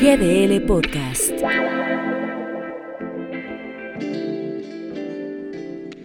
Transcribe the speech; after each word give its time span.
GDL 0.00 0.62
Podcast. 0.62 1.30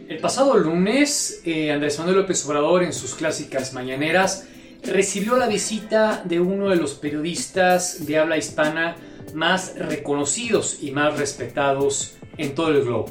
El 0.09 0.17
pasado 0.19 0.57
lunes, 0.57 1.41
eh, 1.45 1.71
Andrés 1.71 1.97
Manuel 1.99 2.17
López 2.17 2.45
Obrador, 2.45 2.83
en 2.83 2.91
sus 2.91 3.15
clásicas 3.15 3.71
mañaneras, 3.71 4.49
recibió 4.83 5.37
la 5.37 5.47
visita 5.47 6.23
de 6.25 6.41
uno 6.41 6.71
de 6.71 6.75
los 6.75 6.95
periodistas 6.95 8.05
de 8.05 8.17
habla 8.17 8.35
hispana 8.35 8.97
más 9.33 9.75
reconocidos 9.77 10.79
y 10.81 10.91
más 10.91 11.17
respetados 11.17 12.17
en 12.37 12.53
todo 12.53 12.71
el 12.71 12.83
globo. 12.83 13.05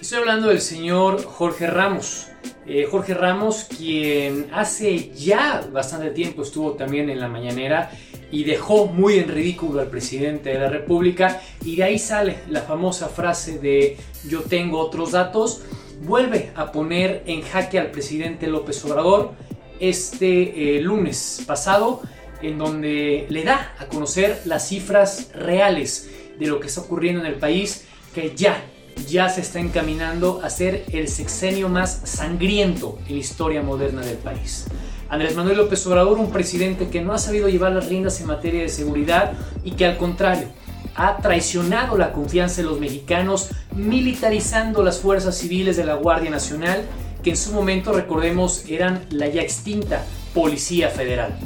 Estoy 0.00 0.18
hablando 0.18 0.48
del 0.48 0.60
señor 0.60 1.22
Jorge 1.22 1.68
Ramos. 1.68 2.26
Eh, 2.66 2.88
Jorge 2.90 3.14
Ramos, 3.14 3.68
quien 3.78 4.48
hace 4.52 5.10
ya 5.14 5.64
bastante 5.72 6.10
tiempo 6.10 6.42
estuvo 6.42 6.72
también 6.72 7.08
en 7.08 7.20
la 7.20 7.28
mañanera 7.28 7.92
y 8.30 8.44
dejó 8.44 8.86
muy 8.86 9.18
en 9.18 9.28
ridículo 9.28 9.80
al 9.80 9.88
presidente 9.88 10.50
de 10.50 10.58
la 10.58 10.68
República 10.68 11.40
y 11.64 11.76
de 11.76 11.84
ahí 11.84 11.98
sale 11.98 12.38
la 12.48 12.62
famosa 12.62 13.08
frase 13.08 13.58
de 13.58 13.96
yo 14.28 14.42
tengo 14.42 14.78
otros 14.78 15.12
datos, 15.12 15.62
vuelve 16.02 16.50
a 16.54 16.70
poner 16.72 17.22
en 17.26 17.42
jaque 17.42 17.78
al 17.78 17.90
presidente 17.90 18.46
López 18.46 18.84
Obrador 18.84 19.32
este 19.80 20.76
eh, 20.76 20.80
lunes 20.80 21.42
pasado 21.46 22.02
en 22.42 22.58
donde 22.58 23.26
le 23.28 23.44
da 23.44 23.74
a 23.78 23.86
conocer 23.86 24.42
las 24.44 24.68
cifras 24.68 25.30
reales 25.34 26.10
de 26.38 26.46
lo 26.46 26.60
que 26.60 26.68
está 26.68 26.82
ocurriendo 26.82 27.20
en 27.20 27.26
el 27.26 27.34
país 27.34 27.86
que 28.14 28.34
ya 28.36 28.62
ya 29.06 29.28
se 29.28 29.40
está 29.42 29.60
encaminando 29.60 30.40
a 30.42 30.50
ser 30.50 30.84
el 30.92 31.08
sexenio 31.08 31.68
más 31.68 32.00
sangriento 32.04 32.98
en 33.06 33.14
la 33.14 33.20
historia 33.20 33.62
moderna 33.62 34.02
del 34.02 34.16
país. 34.18 34.66
Andrés 35.08 35.34
Manuel 35.34 35.56
López 35.56 35.86
Obrador, 35.86 36.18
un 36.18 36.30
presidente 36.30 36.88
que 36.88 37.00
no 37.00 37.12
ha 37.12 37.18
sabido 37.18 37.48
llevar 37.48 37.72
las 37.72 37.88
riendas 37.88 38.20
en 38.20 38.26
materia 38.26 38.60
de 38.60 38.68
seguridad 38.68 39.32
y 39.64 39.72
que 39.72 39.86
al 39.86 39.96
contrario 39.96 40.48
ha 40.94 41.16
traicionado 41.18 41.96
la 41.96 42.12
confianza 42.12 42.60
de 42.60 42.68
los 42.68 42.80
mexicanos 42.80 43.50
militarizando 43.74 44.82
las 44.82 44.98
fuerzas 44.98 45.38
civiles 45.38 45.76
de 45.76 45.84
la 45.84 45.94
Guardia 45.94 46.30
Nacional, 46.30 46.84
que 47.22 47.30
en 47.30 47.36
su 47.36 47.52
momento, 47.52 47.92
recordemos, 47.92 48.64
eran 48.68 49.06
la 49.10 49.28
ya 49.28 49.40
extinta 49.40 50.04
Policía 50.34 50.90
Federal. 50.90 51.38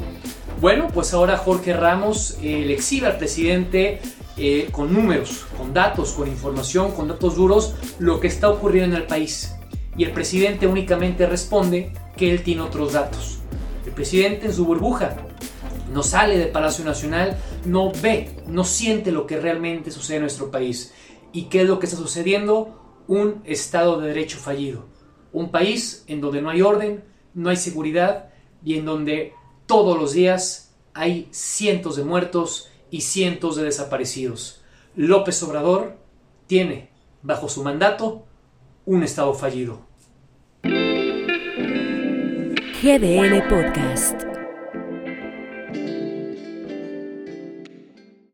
Bueno, 0.61 0.89
pues 0.93 1.13
ahora 1.13 1.37
Jorge 1.37 1.73
Ramos 1.73 2.39
eh, 2.43 2.65
le 2.67 2.73
exhibe 2.73 3.07
al 3.07 3.19
presidente 3.19 4.01
eh, 4.37 4.69
con 4.73 4.93
números, 4.93 5.45
con 5.59 5.75
datos, 5.75 6.13
con 6.13 6.29
información, 6.29 6.93
con 6.93 7.09
datos 7.09 7.37
duros, 7.37 7.75
lo 7.99 8.21
que 8.21 8.29
está 8.29 8.49
ocurriendo 8.49 8.97
en 8.97 9.03
el 9.03 9.07
país. 9.07 9.55
Y 9.97 10.05
el 10.05 10.13
presidente 10.13 10.67
únicamente 10.67 11.27
responde 11.27 11.93
que 12.17 12.31
él 12.31 12.43
tiene 12.43 12.63
otros 12.63 12.95
datos. 12.95 13.42
El 13.87 13.93
presidente 13.93 14.47
en 14.47 14.55
su 14.55 14.65
burbuja 14.65 15.17
no 15.93 16.03
sale 16.03 16.39
de 16.39 16.47
Palacio 16.47 16.85
Nacional, 16.85 17.37
no 17.65 17.93
ve, 18.01 18.37
no 18.47 18.65
siente 18.65 19.13
lo 19.13 19.27
que 19.27 19.41
realmente 19.41 19.91
sucede 19.91 20.17
en 20.17 20.23
nuestro 20.23 20.51
país. 20.51 20.95
¿Y 21.33 21.45
qué 21.45 21.63
es 21.63 21.69
lo 21.69 21.79
que 21.79 21.87
está 21.87 21.99
sucediendo? 21.99 23.03
Un 23.09 23.43
Estado 23.45 24.01
de 24.01 24.09
Derecho 24.09 24.39
fallido. 24.39 24.87
Un 25.33 25.51
país 25.51 26.05
en 26.07 26.21
donde 26.21 26.43
no 26.43 26.51
hay 26.51 26.63
orden, 26.63 27.05
no 27.35 27.51
hay 27.51 27.57
seguridad 27.57 28.31
y 28.65 28.79
en 28.79 28.85
donde 28.85 29.33
todos 29.67 29.99
los 29.99 30.13
días 30.13 30.75
hay 30.95 31.29
cientos 31.31 31.97
de 31.97 32.05
muertos 32.05 32.69
y 32.91 33.01
cientos 33.01 33.57
de 33.57 33.65
desaparecidos. 33.65 34.63
López 34.95 35.43
Obrador 35.43 35.97
tiene, 36.47 36.91
bajo 37.23 37.49
su 37.49 37.63
mandato, 37.63 38.27
un 38.85 39.03
Estado 39.03 39.33
fallido. 39.35 39.92
GDL 42.83 43.47
Podcast. 43.47 44.32